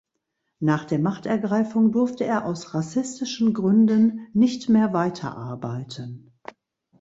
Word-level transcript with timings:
Nach 0.59 0.85
der 0.85 0.97
Machtergreifung 0.97 1.91
durfte 1.91 2.23
er 2.23 2.45
aus 2.45 2.73
rassistischen 2.73 3.53
Gründen 3.53 4.25
nicht 4.33 4.67
mehr 4.67 4.93
weiterarbeiten. 4.93 6.33